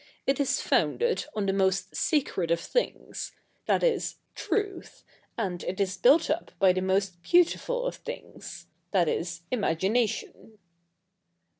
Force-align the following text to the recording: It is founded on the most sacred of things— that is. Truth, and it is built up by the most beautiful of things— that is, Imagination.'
It 0.25 0.39
is 0.39 0.59
founded 0.61 1.25
on 1.35 1.45
the 1.45 1.53
most 1.53 1.95
sacred 1.95 2.49
of 2.49 2.59
things— 2.59 3.33
that 3.67 3.83
is. 3.83 4.15
Truth, 4.33 5.03
and 5.37 5.63
it 5.63 5.79
is 5.79 5.95
built 5.95 6.27
up 6.27 6.51
by 6.57 6.73
the 6.73 6.81
most 6.81 7.21
beautiful 7.21 7.85
of 7.85 7.97
things— 7.97 8.65
that 8.93 9.07
is, 9.07 9.41
Imagination.' 9.51 10.57